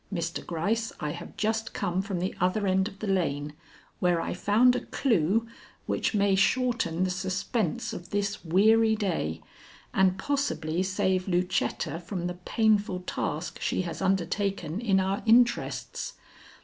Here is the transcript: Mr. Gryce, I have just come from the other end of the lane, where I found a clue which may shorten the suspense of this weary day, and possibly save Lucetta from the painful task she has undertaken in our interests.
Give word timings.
Mr. 0.11 0.43
Gryce, 0.43 0.91
I 0.99 1.11
have 1.11 1.37
just 1.37 1.75
come 1.75 2.01
from 2.01 2.17
the 2.17 2.33
other 2.41 2.65
end 2.65 2.87
of 2.87 2.97
the 2.97 3.05
lane, 3.07 3.53
where 3.99 4.19
I 4.19 4.33
found 4.33 4.75
a 4.75 4.79
clue 4.79 5.45
which 5.85 6.15
may 6.15 6.33
shorten 6.33 7.03
the 7.03 7.11
suspense 7.11 7.93
of 7.93 8.09
this 8.09 8.43
weary 8.43 8.95
day, 8.95 9.43
and 9.93 10.17
possibly 10.17 10.81
save 10.81 11.27
Lucetta 11.27 11.99
from 11.99 12.25
the 12.25 12.33
painful 12.33 13.01
task 13.01 13.61
she 13.61 13.83
has 13.83 14.01
undertaken 14.01 14.81
in 14.81 14.99
our 14.99 15.21
interests. 15.27 16.13